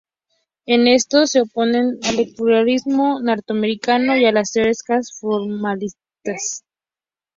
En 0.65 0.87
esto, 0.87 1.27
se 1.27 1.41
oponen 1.41 1.99
al 2.01 2.15
"estructuralismo 2.17 3.19
norteamericano" 3.21 4.17
y 4.17 4.25
a 4.25 4.31
las 4.31 4.51
teorías 4.51 4.83
formalistas. 5.19 6.63